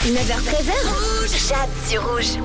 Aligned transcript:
9h13h, 0.00 1.48
Jade 1.48 1.68
sur 1.86 2.02
rouge. 2.08 2.38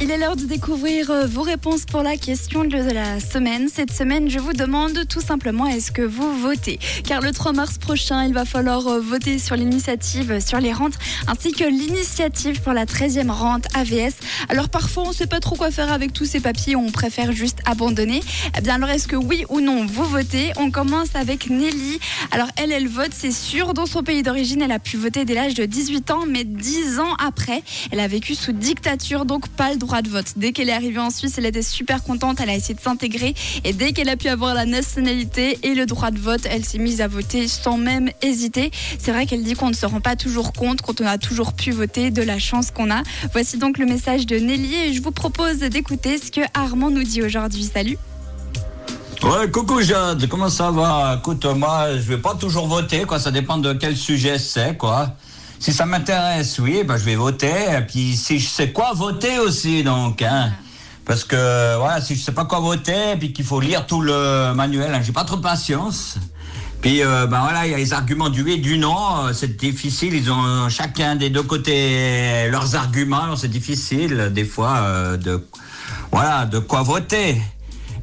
Il 0.00 0.10
est 0.10 0.16
l'heure 0.16 0.36
de 0.36 0.46
découvrir 0.46 1.10
euh, 1.10 1.26
vos 1.26 1.42
réponses 1.42 1.84
pour 1.84 2.02
la 2.02 2.16
question 2.16 2.64
de 2.64 2.78
la 2.78 3.20
semaine. 3.20 3.68
Cette 3.68 3.92
semaine, 3.92 4.30
je 4.30 4.38
vous 4.38 4.54
demande 4.54 5.06
tout 5.06 5.20
simplement 5.20 5.66
est-ce 5.66 5.92
que 5.92 6.00
vous 6.00 6.40
votez? 6.40 6.78
Car 7.06 7.20
le 7.20 7.30
3 7.30 7.52
mars 7.52 7.76
prochain, 7.76 8.24
il 8.24 8.32
va 8.32 8.46
falloir 8.46 8.88
euh, 8.88 9.00
voter 9.00 9.38
sur 9.38 9.54
l'initiative 9.54 10.40
sur 10.40 10.60
les 10.60 10.72
rentes 10.72 10.94
ainsi 11.28 11.52
que 11.52 11.64
l'initiative 11.64 12.62
pour 12.62 12.72
la 12.72 12.86
13e 12.86 13.30
rente 13.30 13.66
AVS. 13.74 14.14
Alors 14.48 14.70
parfois, 14.70 15.02
on 15.04 15.08
ne 15.10 15.14
sait 15.14 15.26
pas 15.26 15.40
trop 15.40 15.56
quoi 15.56 15.70
faire 15.70 15.92
avec 15.92 16.14
tous 16.14 16.24
ces 16.24 16.40
papiers, 16.40 16.74
on 16.74 16.90
préfère 16.90 17.32
juste 17.32 17.58
abandonner. 17.66 18.22
Eh 18.56 18.62
bien 18.62 18.76
alors, 18.76 18.88
est-ce 18.88 19.08
que 19.08 19.16
oui 19.16 19.44
ou 19.50 19.60
non 19.60 19.84
vous 19.84 20.04
votez? 20.04 20.52
On 20.56 20.70
commence 20.70 21.14
avec 21.14 21.50
Nelly. 21.50 22.00
Alors 22.30 22.48
elle, 22.56 22.72
elle 22.72 22.88
vote, 22.88 23.12
c'est 23.12 23.30
sûr. 23.30 23.74
Dans 23.74 23.86
son 23.86 24.02
pays 24.02 24.22
d'origine, 24.22 24.62
elle 24.62 24.72
a 24.72 24.78
pu 24.78 24.96
voter 24.96 25.26
dès 25.26 25.34
l'âge 25.34 25.52
de 25.52 25.66
18 25.66 26.10
ans, 26.10 26.24
mais 26.26 26.44
10 26.44 26.93
ans 27.00 27.14
après, 27.24 27.62
elle 27.90 28.00
a 28.00 28.08
vécu 28.08 28.34
sous 28.34 28.52
dictature, 28.52 29.24
donc 29.24 29.48
pas 29.48 29.70
le 29.70 29.76
droit 29.76 30.02
de 30.02 30.08
vote. 30.08 30.26
Dès 30.36 30.52
qu'elle 30.52 30.68
est 30.68 30.72
arrivée 30.74 30.98
en 30.98 31.10
Suisse, 31.10 31.34
elle 31.38 31.46
était 31.46 31.62
super 31.62 32.02
contente, 32.02 32.40
elle 32.40 32.50
a 32.50 32.54
essayé 32.54 32.74
de 32.74 32.80
s'intégrer 32.80 33.34
et 33.64 33.72
dès 33.72 33.92
qu'elle 33.92 34.08
a 34.08 34.16
pu 34.16 34.28
avoir 34.28 34.54
la 34.54 34.66
nationalité 34.66 35.58
et 35.62 35.74
le 35.74 35.86
droit 35.86 36.10
de 36.10 36.18
vote, 36.18 36.42
elle 36.50 36.64
s'est 36.64 36.78
mise 36.78 37.00
à 37.00 37.08
voter 37.08 37.48
sans 37.48 37.76
même 37.76 38.10
hésiter. 38.22 38.70
C'est 38.98 39.12
vrai 39.12 39.26
qu'elle 39.26 39.42
dit 39.42 39.54
qu'on 39.54 39.68
ne 39.68 39.74
se 39.74 39.86
rend 39.86 40.00
pas 40.00 40.16
toujours 40.16 40.52
compte 40.52 40.82
quand 40.82 41.00
on 41.00 41.06
a 41.06 41.18
toujours 41.18 41.52
pu 41.52 41.70
voter 41.70 42.10
de 42.10 42.22
la 42.22 42.38
chance 42.38 42.70
qu'on 42.70 42.90
a. 42.90 43.02
Voici 43.32 43.58
donc 43.58 43.78
le 43.78 43.86
message 43.86 44.26
de 44.26 44.36
Nelly 44.36 44.74
et 44.74 44.92
je 44.92 45.02
vous 45.02 45.12
propose 45.12 45.58
d'écouter 45.58 46.18
ce 46.18 46.30
que 46.30 46.40
Armand 46.54 46.90
nous 46.90 47.04
dit 47.04 47.22
aujourd'hui. 47.22 47.68
Salut 47.72 47.98
Ouais, 49.22 49.50
coucou 49.50 49.80
Jade, 49.80 50.28
comment 50.28 50.50
ça 50.50 50.70
va? 50.70 51.16
Écoute, 51.18 51.46
moi, 51.46 51.96
je 51.96 52.02
vais 52.02 52.18
pas 52.18 52.34
toujours 52.34 52.66
voter, 52.66 53.04
quoi. 53.04 53.18
Ça 53.18 53.30
dépend 53.30 53.56
de 53.56 53.72
quel 53.72 53.96
sujet 53.96 54.38
c'est, 54.38 54.76
quoi. 54.76 55.16
Si 55.64 55.72
ça 55.72 55.86
m'intéresse, 55.86 56.58
oui, 56.58 56.84
ben, 56.84 56.98
je 56.98 57.04
vais 57.06 57.14
voter. 57.14 57.48
Et 57.48 57.80
puis, 57.80 58.18
si 58.18 58.38
je 58.38 58.46
sais 58.46 58.70
quoi 58.70 58.92
voter 58.92 59.38
aussi, 59.38 59.82
donc, 59.82 60.20
hein. 60.20 60.52
Parce 61.06 61.24
que, 61.24 61.78
voilà, 61.78 62.02
si 62.02 62.16
je 62.16 62.22
sais 62.22 62.32
pas 62.32 62.44
quoi 62.44 62.60
voter, 62.60 63.16
puis 63.18 63.32
qu'il 63.32 63.46
faut 63.46 63.60
lire 63.60 63.86
tout 63.86 64.02
le 64.02 64.52
manuel, 64.52 64.94
hein, 64.94 65.00
j'ai 65.02 65.12
pas 65.12 65.24
trop 65.24 65.36
de 65.36 65.40
patience. 65.40 66.18
Puis, 66.82 67.02
euh, 67.02 67.26
ben 67.26 67.40
voilà, 67.40 67.64
il 67.64 67.70
y 67.70 67.74
a 67.74 67.78
les 67.78 67.94
arguments 67.94 68.28
du 68.28 68.42
oui 68.42 68.52
et 68.52 68.58
du 68.58 68.76
non. 68.76 69.24
euh, 69.24 69.32
C'est 69.32 69.56
difficile. 69.56 70.12
Ils 70.12 70.30
ont 70.30 70.68
chacun 70.68 71.16
des 71.16 71.30
deux 71.30 71.42
côtés 71.42 72.46
leurs 72.50 72.76
arguments. 72.76 73.34
C'est 73.34 73.48
difficile, 73.48 74.32
des 74.34 74.44
fois, 74.44 74.76
euh, 74.82 75.16
de, 75.16 75.48
voilà, 76.12 76.44
de 76.44 76.58
quoi 76.58 76.82
voter. 76.82 77.40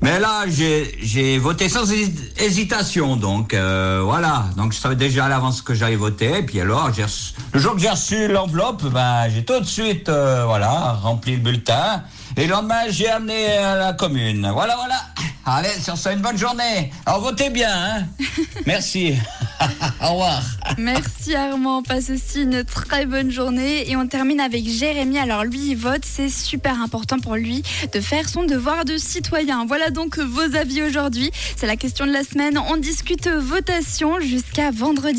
Mais 0.01 0.19
là, 0.19 0.45
j'ai 0.47 1.37
voté 1.37 1.69
sans 1.69 1.85
hési- 1.91 2.11
hésitation, 2.39 3.15
donc 3.17 3.53
euh, 3.53 4.01
voilà. 4.03 4.45
Donc 4.57 4.73
je 4.73 4.79
savais 4.79 4.95
déjà 4.95 5.25
à 5.25 5.29
l'avance 5.29 5.61
que 5.61 5.75
j'allais 5.75 5.95
voter. 5.95 6.39
Et 6.39 6.43
puis 6.43 6.59
alors, 6.59 6.89
reçu- 6.89 7.33
le 7.53 7.59
jour 7.59 7.75
que 7.75 7.79
j'ai 7.81 7.89
reçu 7.89 8.27
l'enveloppe, 8.27 8.83
ben 8.85 9.29
j'ai 9.29 9.45
tout 9.45 9.59
de 9.59 9.65
suite, 9.65 10.09
euh, 10.09 10.43
voilà, 10.45 10.93
rempli 11.03 11.33
le 11.35 11.41
bulletin. 11.41 12.01
Et 12.35 12.45
le 12.47 12.51
lendemain, 12.51 12.83
j'ai 12.89 13.09
amené 13.09 13.57
à 13.57 13.75
la 13.75 13.93
commune. 13.93 14.49
Voilà, 14.53 14.75
voilà. 14.77 14.95
Allez, 15.45 15.69
sur 15.83 15.97
ça, 15.97 16.13
une 16.13 16.21
bonne 16.21 16.37
journée. 16.37 16.91
Alors 17.05 17.21
votez 17.21 17.49
bien, 17.49 17.73
hein. 17.73 18.05
Merci. 18.65 19.15
Au 20.03 20.11
revoir. 20.11 20.41
Merci 20.77 21.35
Armand, 21.35 21.83
passe 21.83 22.09
aussi 22.09 22.43
une 22.43 22.63
très 22.63 23.05
bonne 23.05 23.31
journée 23.31 23.89
et 23.89 23.95
on 23.95 24.07
termine 24.07 24.39
avec 24.39 24.67
Jérémy. 24.67 25.17
Alors 25.19 25.43
lui, 25.43 25.71
il 25.71 25.75
vote, 25.75 26.03
c'est 26.03 26.29
super 26.29 26.81
important 26.81 27.19
pour 27.19 27.35
lui 27.35 27.63
de 27.91 28.01
faire 28.01 28.29
son 28.29 28.43
devoir 28.43 28.85
de 28.85 28.97
citoyen. 28.97 29.65
Voilà 29.65 29.89
donc 29.89 30.19
vos 30.19 30.55
avis 30.55 30.83
aujourd'hui. 30.83 31.31
C'est 31.55 31.67
la 31.67 31.75
question 31.75 32.05
de 32.05 32.11
la 32.11 32.23
semaine. 32.23 32.59
On 32.69 32.77
discute 32.77 33.27
votation 33.27 34.19
jusqu'à 34.19 34.71
vendredi. 34.71 35.11